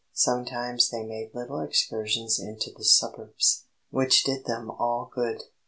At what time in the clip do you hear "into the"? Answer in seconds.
2.39-2.83